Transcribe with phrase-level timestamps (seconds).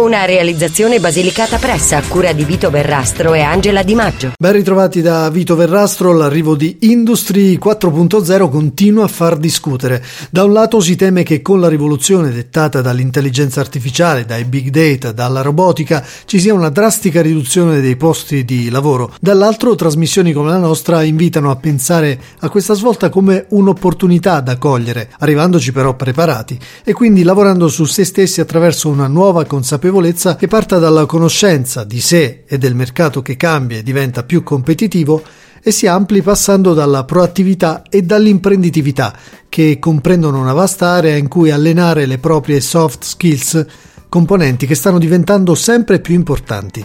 [0.00, 4.32] Una realizzazione basilicata pressa a cura di Vito Verrastro e Angela Di Maggio.
[4.40, 10.02] Ben ritrovati da Vito Verrastro, l'arrivo di Industry 4.0 continua a far discutere.
[10.30, 15.12] Da un lato si teme che con la rivoluzione dettata dall'intelligenza artificiale, dai big data,
[15.12, 19.12] dalla robotica, ci sia una drastica riduzione dei posti di lavoro.
[19.20, 25.10] Dall'altro trasmissioni come la nostra invitano a pensare a questa svolta come un'opportunità da cogliere,
[25.18, 29.88] arrivandoci però preparati e quindi lavorando su se stessi attraverso una nuova consapevolezza
[30.36, 35.22] che parta dalla conoscenza di sé e del mercato che cambia e diventa più competitivo
[35.62, 39.14] e si ampli passando dalla proattività e dall'imprenditività
[39.48, 43.66] che comprendono una vasta area in cui allenare le proprie soft skills,
[44.08, 46.84] componenti che stanno diventando sempre più importanti.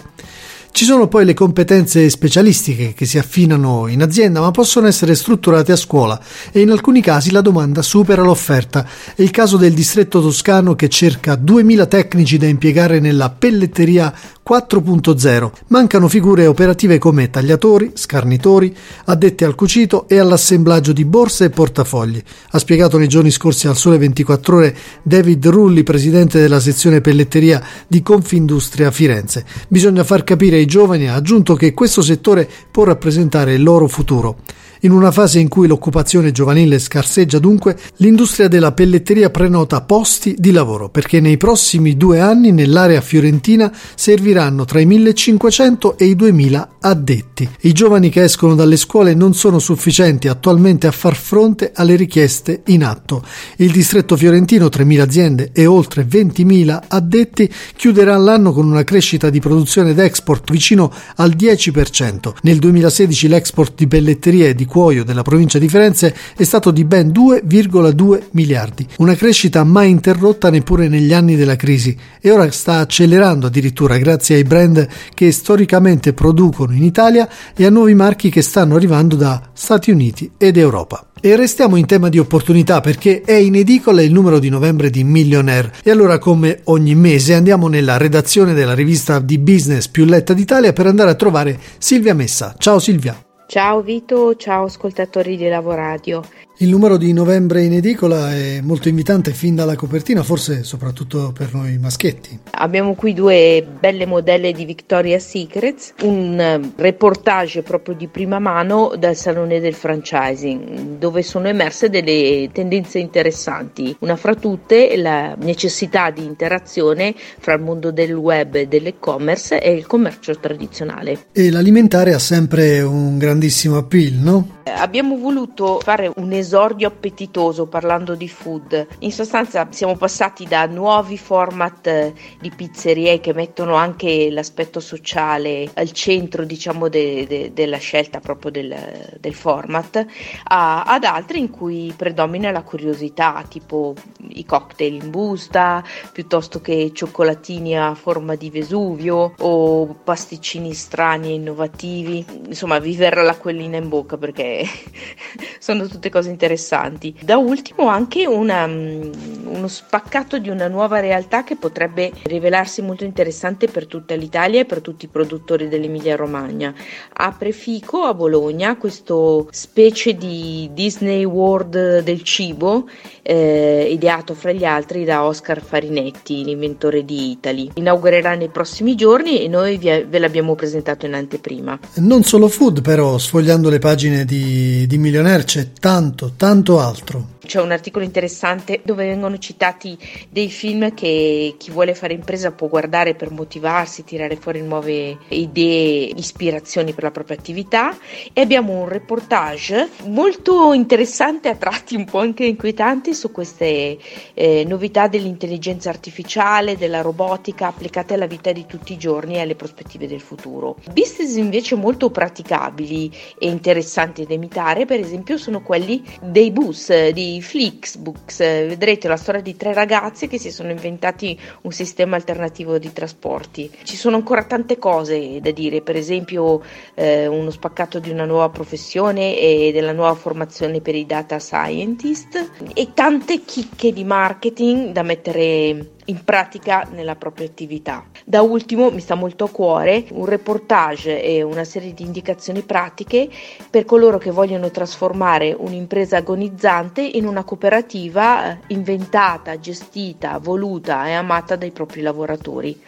[0.75, 5.71] Ci sono poi le competenze specialistiche che si affinano in azienda ma possono essere strutturate
[5.71, 6.19] a scuola
[6.51, 8.85] e in alcuni casi la domanda supera l'offerta.
[9.15, 14.13] È il caso del distretto toscano che cerca 2000 tecnici da impiegare nella pelletteria
[14.47, 15.51] 4.0.
[15.69, 22.21] Mancano figure operative come tagliatori, scarnitori, addetti al cucito e all'assemblaggio di borse e portafogli.
[22.51, 27.63] Ha spiegato nei giorni scorsi al Sole 24 Ore David Rulli, presidente della sezione pelletteria
[27.87, 29.45] di Confindustria Firenze.
[29.67, 34.37] Bisogna far capire giovani, ha aggiunto che questo settore può rappresentare il loro futuro.
[34.85, 40.51] In una fase in cui l'occupazione giovanile scarseggia dunque, l'industria della pelletteria prenota posti di
[40.51, 46.69] lavoro perché nei prossimi due anni nell'area fiorentina serviranno tra i 1500 e i 2000
[46.81, 47.49] addetti.
[47.61, 52.61] I giovani che escono dalle scuole non sono sufficienti attualmente a far fronte alle richieste
[52.67, 53.23] in atto.
[53.55, 59.39] Il distretto fiorentino, 3.000 aziende e oltre 20.000 addetti, chiuderà l'anno con una crescita di
[59.39, 62.33] produzione ed export vicino al 10%.
[62.43, 66.83] Nel 2016 l'export di pelletterie e di cuoio della provincia di Firenze è stato di
[66.83, 72.79] ben 2,2 miliardi, una crescita mai interrotta neppure negli anni della crisi e ora sta
[72.79, 78.41] accelerando addirittura grazie ai brand che storicamente producono in Italia e a nuovi marchi che
[78.41, 81.07] stanno arrivando da Stati Uniti ed Europa.
[81.21, 85.05] E restiamo in tema di opportunità perché è in edicola il numero di novembre di
[85.05, 90.33] Millionaire e allora come ogni mese andiamo nella redazione della rivista di business più letta
[90.33, 92.53] d'Italia per andare a trovare Silvia Messa.
[92.57, 93.24] Ciao Silvia!
[93.47, 96.23] Ciao Vito, ciao ascoltatori di Lavoradio.
[96.59, 101.53] Il numero di novembre in edicola è molto invitante fin dalla copertina, forse soprattutto per
[101.53, 102.39] noi maschietti.
[102.51, 108.93] Abbiamo qui due belle modelle di Victoria's Secrets, un eh, reportage proprio di prima mano
[108.97, 113.93] dal salone del franchising, dove sono emerse delle tendenze interessanti.
[113.99, 119.73] Una fra tutte la necessità di interazione fra il mondo del web e dell'e-commerce e
[119.73, 121.25] il commercio tradizionale.
[121.33, 124.63] E l'alimentare ha sempre un grandissimo appeal, no?
[124.77, 128.87] Abbiamo voluto fare un esordio appetitoso parlando di food.
[128.99, 135.69] In sostanza siamo passati da nuovi format eh, di pizzerie che mettono anche l'aspetto sociale
[135.73, 140.05] al centro diciamo de, de, della scelta proprio del, del format
[140.43, 143.95] a, ad altri in cui predomina la curiosità tipo
[144.29, 151.33] i cocktail in busta piuttosto che cioccolatini a forma di Vesuvio o pasticcini strani e
[151.33, 154.63] innovativi insomma vi verrà l'acquolina in bocca perché
[155.59, 157.15] sono tutte cose interessanti.
[157.21, 159.11] Da ultimo anche una, mm,
[159.45, 164.65] uno spaccato di una nuova realtà che potrebbe rivelarsi molto interessante per tutta l'Italia e
[164.65, 166.73] per tutti i produttori dell'Emilia Romagna.
[167.13, 172.87] A Prefico a Bologna questo specie di Disney World del cibo
[173.27, 177.71] eh, ideato fra gli altri da Oscar Farinetti, l'inventore di Italy.
[177.75, 181.79] Inaugurerà nei prossimi giorni e noi ve l'abbiamo presentato in anteprima.
[181.95, 187.33] Non solo food però, sfogliando le pagine di di, Millionaire c'è tanto, tanto altro.
[187.45, 189.97] C'è un articolo interessante dove vengono citati
[190.29, 196.11] dei film che chi vuole fare impresa può guardare per motivarsi, tirare fuori nuove idee,
[196.15, 197.95] ispirazioni per la propria attività
[198.33, 203.97] e abbiamo un reportage molto interessante, a tratti un po' anche inquietanti su queste
[204.33, 209.55] eh, novità dell'intelligenza artificiale, della robotica applicate alla vita di tutti i giorni e alle
[209.55, 210.77] prospettive del futuro.
[210.91, 217.34] Business invece molto praticabili e interessanti da imitare, per esempio, sono quelli dei bus di
[217.41, 222.91] Flixbooks, vedrete la storia di tre ragazze che si sono inventati un sistema alternativo di
[222.93, 223.71] trasporti.
[223.83, 226.61] Ci sono ancora tante cose da dire, per esempio
[226.93, 232.51] eh, uno spaccato di una nuova professione e della nuova formazione per i data scientist
[232.73, 238.05] e tante chicche di marketing da mettere in pratica nella propria attività.
[238.23, 243.29] Da ultimo mi sta molto a cuore un reportage e una serie di indicazioni pratiche
[243.69, 251.13] per coloro che vogliono trasformare un'impresa agonizzante in una cooperativa eh, inventata, gestita, voluta e
[251.13, 252.79] amata dai propri lavoratori.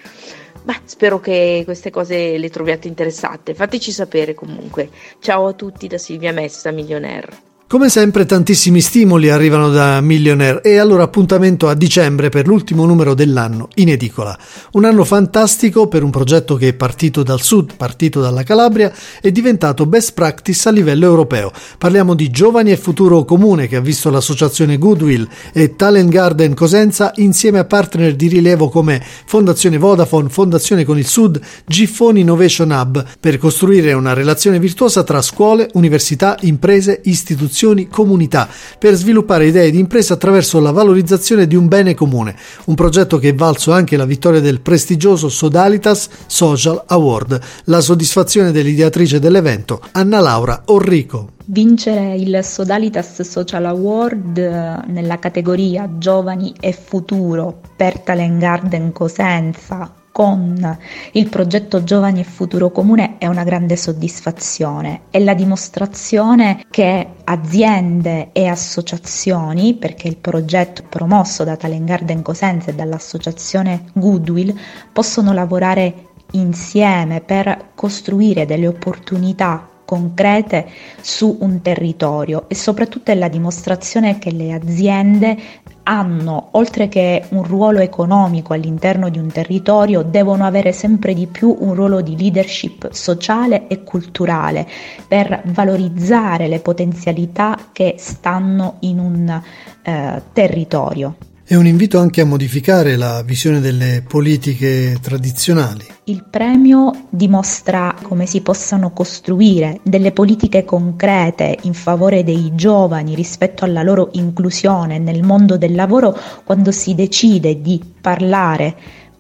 [0.64, 3.54] Beh, spero che queste cose le troviate interessanti.
[3.54, 4.90] Fateci sapere comunque.
[5.20, 7.47] Ciao a tutti da Silvia Messa, Millionaire.
[7.70, 13.14] Come sempre tantissimi stimoli arrivano da Millionaire e allora appuntamento a dicembre per l'ultimo numero
[13.14, 14.40] dell'anno in edicola.
[14.72, 18.90] Un anno fantastico per un progetto che è partito dal sud, partito dalla Calabria
[19.22, 21.52] e diventato best practice a livello europeo.
[21.78, 27.12] Parliamo di Giovani e Futuro Comune che ha visto l'associazione Goodwill e Talent Garden Cosenza
[27.16, 33.06] insieme a partner di rilievo come Fondazione Vodafone, Fondazione con il Sud, Giffoni Innovation Hub
[33.20, 39.72] per costruire una relazione virtuosa tra scuole, università, imprese, istituzioni istituzioni, comunità, per sviluppare idee
[39.72, 43.98] di impresa attraverso la valorizzazione di un bene comune, un progetto che è valso anche
[43.98, 51.32] la vittoria del prestigioso Sodalitas Social Award, la soddisfazione dell'ideatrice dell'evento, Anna Laura Orrico.
[51.46, 59.97] Vincere il Sodalitas Social Award eh, nella categoria Giovani e Futuro per Talent Garden Cosenza
[60.18, 60.78] con
[61.12, 65.02] il progetto Giovani e Futuro Comune è una grande soddisfazione.
[65.12, 72.72] È la dimostrazione che aziende e associazioni, perché il progetto promosso da Talent Garden Cosenza
[72.72, 74.58] e dall'associazione Goodwill,
[74.92, 80.68] possono lavorare insieme per costruire delle opportunità concrete
[81.00, 85.38] su un territorio e soprattutto è la dimostrazione che le aziende
[85.84, 91.56] hanno, oltre che un ruolo economico all'interno di un territorio, devono avere sempre di più
[91.58, 94.68] un ruolo di leadership sociale e culturale
[95.08, 99.42] per valorizzare le potenzialità che stanno in un
[99.84, 101.16] eh, territorio.
[101.46, 105.97] È un invito anche a modificare la visione delle politiche tradizionali.
[106.10, 113.66] Il premio dimostra come si possano costruire delle politiche concrete in favore dei giovani rispetto
[113.66, 118.78] alla loro inclusione nel mondo del lavoro quando si decide di parlare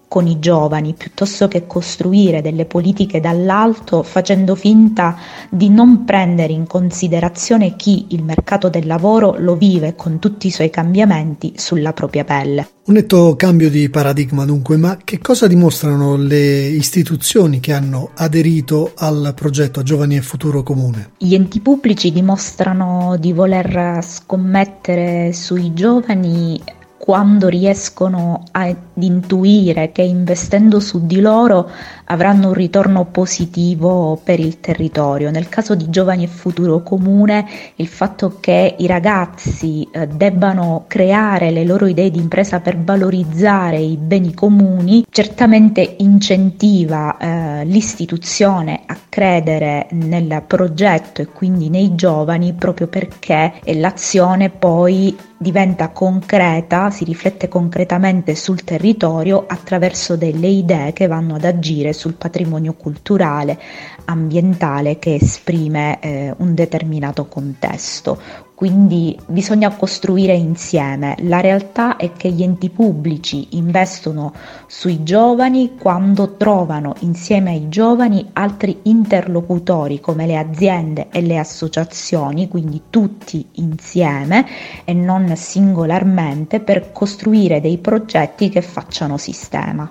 [0.07, 5.17] con i giovani piuttosto che costruire delle politiche dall'alto facendo finta
[5.49, 10.51] di non prendere in considerazione chi il mercato del lavoro lo vive con tutti i
[10.51, 12.69] suoi cambiamenti sulla propria pelle.
[12.87, 18.93] Un netto cambio di paradigma dunque, ma che cosa dimostrano le istituzioni che hanno aderito
[18.95, 21.11] al progetto Giovani e Futuro Comune?
[21.17, 26.61] Gli enti pubblici dimostrano di voler scommettere sui giovani
[27.07, 31.71] quando riescono ad intuire che investendo su di loro
[32.07, 35.31] avranno un ritorno positivo per il territorio.
[35.31, 37.45] Nel caso di Giovani e Futuro Comune,
[37.75, 43.79] il fatto che i ragazzi eh, debbano creare le loro idee di impresa per valorizzare
[43.79, 52.53] i beni comuni certamente incentiva eh, l'istituzione a credere nel progetto e quindi nei giovani
[52.53, 61.07] proprio perché l'azione poi diventa concreta, si riflette concretamente sul territorio attraverso delle idee che
[61.07, 63.59] vanno ad agire sul patrimonio culturale,
[64.05, 68.45] ambientale che esprime eh, un determinato contesto.
[68.57, 71.15] Quindi bisogna costruire insieme.
[71.19, 74.33] La realtà è che gli enti pubblici investono
[74.65, 82.47] sui giovani quando trovano insieme ai giovani altri interlocutori come le aziende e le associazioni,
[82.47, 84.47] quindi tutti insieme
[84.85, 89.87] e non singolarmente per costruire dei progetti che facciano sistema.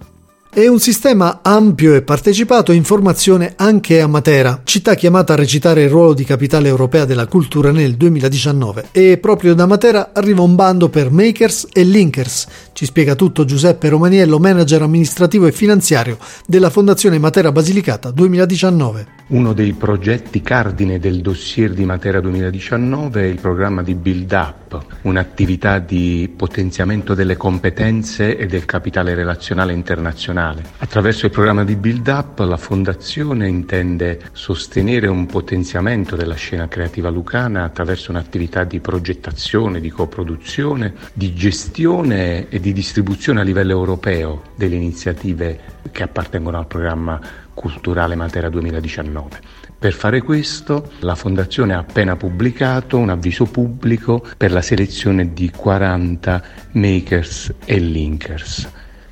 [0.57, 5.83] È un sistema ampio e partecipato in formazione anche a Matera, città chiamata a recitare
[5.83, 8.87] il ruolo di capitale europea della cultura nel 2019.
[8.91, 12.47] E proprio da Matera arriva un bando per makers e linkers.
[12.73, 19.16] Ci spiega tutto Giuseppe Romaniello, manager amministrativo e finanziario della Fondazione Matera Basilicata 2019.
[19.29, 24.85] Uno dei progetti cardine del dossier di Matera 2019 è il programma di Build Up,
[25.03, 30.63] un'attività di potenziamento delle competenze e del capitale relazionale internazionale nazionale.
[30.79, 37.09] Attraverso il programma di Build Up la Fondazione intende sostenere un potenziamento della scena creativa
[37.09, 44.43] lucana attraverso un'attività di progettazione, di coproduzione, di gestione e di distribuzione a livello europeo
[44.55, 47.21] delle iniziative che appartengono al programma
[47.67, 49.41] culturale Matera 2019.
[49.79, 55.51] Per fare questo la Fondazione ha appena pubblicato un avviso pubblico per la selezione di
[55.51, 56.43] 40
[56.73, 58.69] makers e linkers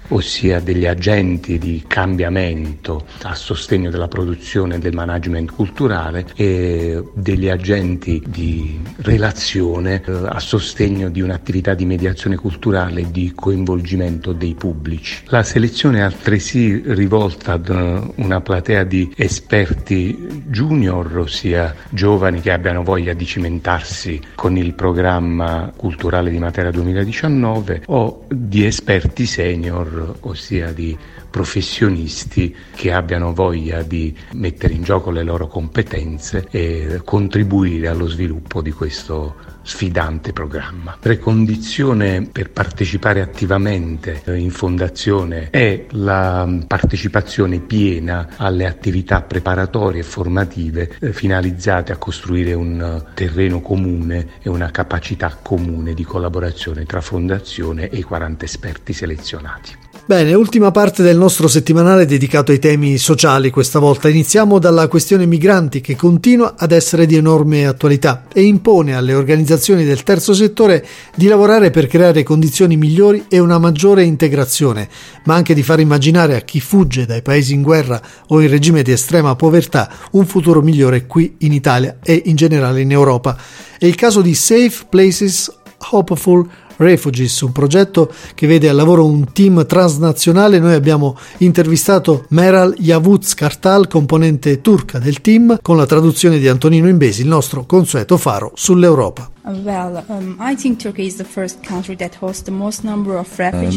[0.08, 7.48] ossia degli agenti di cambiamento a sostegno della produzione e del management culturale e degli
[7.48, 14.54] agenti di relazione eh, a sostegno di un'attività di mediazione culturale e di coinvolgimento dei
[14.54, 15.22] pubblici.
[15.26, 22.50] La selezione è altresì rivolta ad eh, una platea di esperti junior, ossia giovani che
[22.50, 29.93] abbiano voglia di cimentarsi con il programma culturale di Matera 2019 o di esperti senior
[30.20, 30.96] ossia di
[31.30, 38.60] professionisti che abbiano voglia di mettere in gioco le loro competenze e contribuire allo sviluppo
[38.60, 40.96] di questo sfidante programma.
[41.00, 50.96] Precondizione per partecipare attivamente in fondazione è la partecipazione piena alle attività preparatorie e formative
[51.00, 57.88] eh, finalizzate a costruire un terreno comune e una capacità comune di collaborazione tra fondazione
[57.88, 59.93] e i 40 esperti selezionati.
[60.06, 64.10] Bene, ultima parte del nostro settimanale dedicato ai temi sociali questa volta.
[64.10, 69.82] Iniziamo dalla questione migranti che continua ad essere di enorme attualità e impone alle organizzazioni
[69.82, 74.90] del terzo settore di lavorare per creare condizioni migliori e una maggiore integrazione,
[75.24, 78.82] ma anche di far immaginare a chi fugge dai paesi in guerra o in regime
[78.82, 83.38] di estrema povertà un futuro migliore qui in Italia e in generale in Europa.
[83.78, 85.50] È il caso di Safe Places
[85.90, 90.58] Hopeful Refugees, un progetto che vede al lavoro un team transnazionale.
[90.58, 96.88] Noi abbiamo intervistato Meral Yavuz Kartal, componente turca del team, con la traduzione di Antonino
[96.88, 99.33] Imbesi, il nostro consueto faro sull'Europa.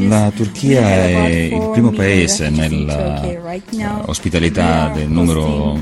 [0.07, 5.77] La Turchia è il primo paese nell'ospitalità di un numero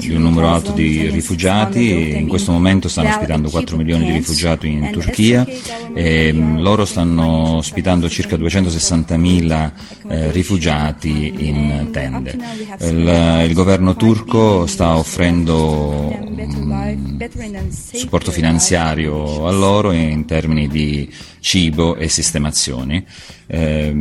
[0.50, 2.18] alto di rifugiati.
[2.18, 5.46] In questo momento stanno ospitando 4 milioni di rifugiati in Turchia.
[5.94, 9.72] E mm, loro stanno ospitando circa 260.000
[10.16, 12.38] eh, rifugiati in tende.
[12.82, 17.18] Il, il, governo turco sta offrendo um,
[17.70, 21.12] supporto finanziario a loro loro in termini di
[21.46, 23.06] cibo e sistemazioni.
[23.46, 23.94] Eh,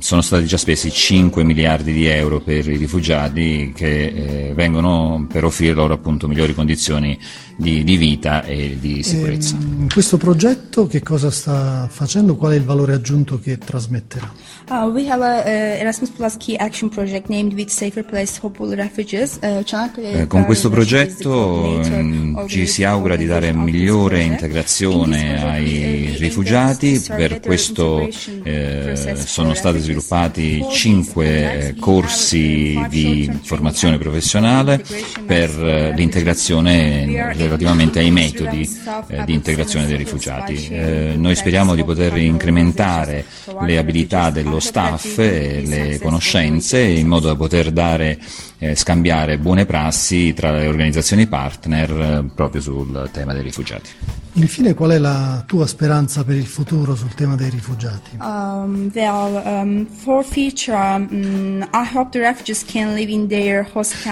[0.00, 5.44] sono stati già spesi 5 miliardi di euro per i rifugiati che eh, vengono per
[5.44, 7.16] offrire loro appunto migliori condizioni
[7.56, 9.56] di, di vita e di sicurezza.
[9.56, 12.34] E, ehm, questo progetto che cosa sta facendo?
[12.36, 14.32] Qual è il valore aggiunto che trasmetterà?
[14.68, 18.74] Uh, we have a uh, Erasmus Plus Key Action Project named with Safer Place Hopeful
[18.74, 19.38] Refugees.
[19.40, 19.62] Uh,
[20.00, 26.63] eh, con questo progetto um, ci si augura di dare migliore integrazione ai rifugiati,
[27.08, 28.08] per questo
[28.42, 34.82] eh, sono stati sviluppati cinque eh, corsi di formazione professionale
[35.26, 38.68] per eh, l'integrazione relativamente ai metodi
[39.08, 40.68] eh, di integrazione dei rifugiati.
[40.68, 43.24] Eh, noi speriamo di poter incrementare
[43.62, 48.18] le abilità dello staff e le conoscenze in modo da poter dare
[48.58, 53.90] eh, scambiare buone prassi tra le organizzazioni partner eh, proprio sul tema dei rifugiati.
[54.36, 58.16] Infine, qual è la tua speranza per il futuro sul tema dei rifugiati?
[58.20, 61.68] Um, well, um, future, um,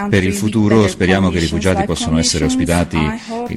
[0.09, 2.99] per il futuro speriamo che i rifugiati possano essere ospitati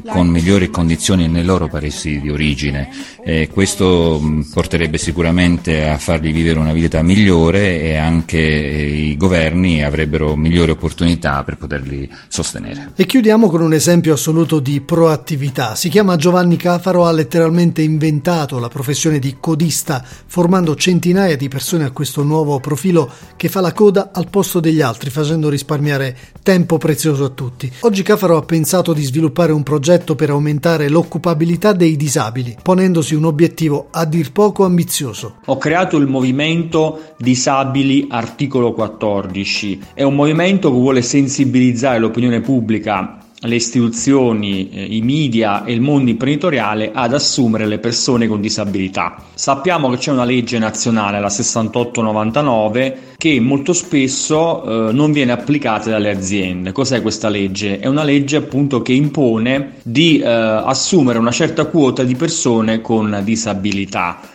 [0.07, 2.89] con migliori condizioni nei loro paesi di origine.
[3.23, 9.83] E questo mm, porterebbe sicuramente a fargli vivere una vita migliore e anche i governi
[9.83, 12.93] avrebbero migliori opportunità per poterli sostenere.
[12.95, 15.75] E chiudiamo con un esempio assoluto di proattività.
[15.75, 21.83] Si chiama Giovanni Cafaro, ha letteralmente inventato la professione di codista, formando centinaia di persone
[21.83, 26.77] a questo nuovo profilo che fa la coda al posto degli altri, facendo risparmiare tempo
[26.77, 27.71] prezioso a tutti.
[27.81, 33.25] Oggi Cafaro ha pensato di sviluppare un progetto per aumentare l'occupabilità dei disabili, ponendosi un
[33.25, 35.37] obiettivo a dir poco ambizioso.
[35.45, 39.81] Ho creato il movimento Disabili Articolo 14.
[39.93, 45.81] È un movimento che vuole sensibilizzare l'opinione pubblica le istituzioni, eh, i media e il
[45.81, 49.23] mondo imprenditoriale ad assumere le persone con disabilità.
[49.33, 55.89] Sappiamo che c'è una legge nazionale, la 6899, che molto spesso eh, non viene applicata
[55.89, 56.71] dalle aziende.
[56.71, 57.79] Cos'è questa legge?
[57.79, 63.21] È una legge appunto che impone di eh, assumere una certa quota di persone con
[63.23, 64.33] disabilità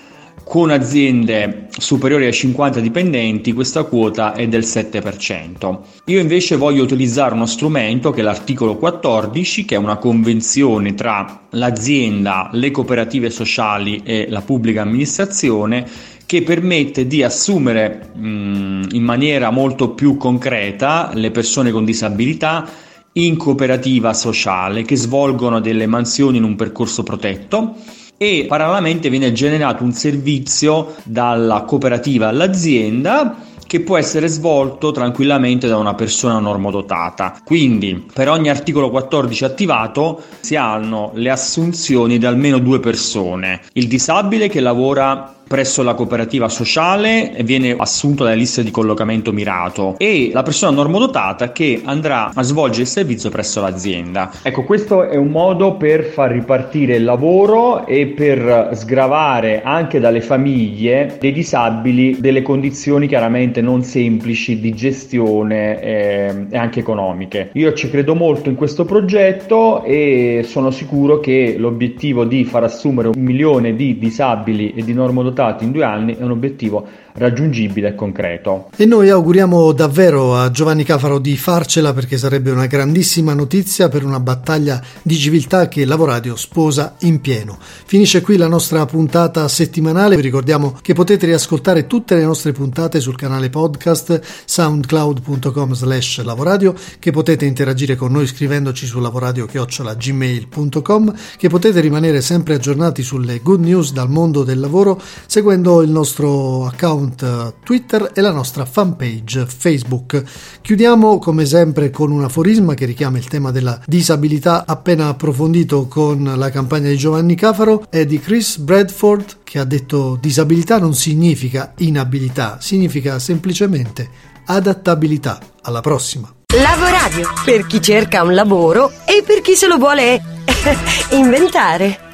[0.50, 5.78] con aziende superiori ai 50 dipendenti questa quota è del 7%.
[6.06, 11.42] Io invece voglio utilizzare uno strumento che è l'articolo 14, che è una convenzione tra
[11.50, 15.86] l'azienda, le cooperative sociali e la pubblica amministrazione
[16.26, 22.68] che permette di assumere mh, in maniera molto più concreta le persone con disabilità
[23.12, 27.76] in cooperativa sociale che svolgono delle mansioni in un percorso protetto
[28.22, 33.34] e parallelamente viene generato un servizio dalla cooperativa all'azienda
[33.66, 37.40] che può essere svolto tranquillamente da una persona normodotata.
[37.42, 43.62] Quindi per ogni articolo 14 attivato si hanno le assunzioni di almeno due persone.
[43.72, 49.96] Il disabile che lavora presso la cooperativa sociale viene assunto dalle liste di collocamento mirato
[49.98, 54.30] e la persona normodotata che andrà a svolgere il servizio presso l'azienda.
[54.44, 60.20] Ecco, questo è un modo per far ripartire il lavoro e per sgravare anche dalle
[60.20, 67.50] famiglie dei disabili delle condizioni chiaramente non semplici di gestione eh, e anche economiche.
[67.54, 73.08] Io ci credo molto in questo progetto e sono sicuro che l'obiettivo di far assumere
[73.08, 77.88] un milione di disabili e di normodotati risultati in due anni è un obiettivo raggiungibile
[77.88, 78.70] e concreto.
[78.76, 84.04] E noi auguriamo davvero a Giovanni Cafaro di farcela perché sarebbe una grandissima notizia per
[84.04, 87.58] una battaglia di civiltà che Lavoradio sposa in pieno.
[87.60, 93.00] Finisce qui la nostra puntata settimanale, vi ricordiamo che potete riascoltare tutte le nostre puntate
[93.00, 101.48] sul canale podcast soundcloud.com slash lavoradio, che potete interagire con noi scrivendoci su lavoradio-gmail.com, che
[101.48, 107.22] potete rimanere sempre aggiornati sulle good news dal mondo del lavoro seguendo il nostro account
[107.22, 110.24] eh, Twitter e la nostra fanpage Facebook.
[110.60, 116.32] Chiudiamo come sempre con un aforisma che richiama il tema della disabilità appena approfondito con
[116.34, 121.74] la campagna di Giovanni Cafaro è di Chris Bradford che ha detto disabilità non significa
[121.76, 124.10] inabilità, significa semplicemente
[124.46, 125.38] adattabilità.
[125.62, 126.28] Alla prossima.
[126.56, 130.20] Lavoradio per chi cerca un lavoro e per chi se lo vuole
[131.12, 132.08] inventare.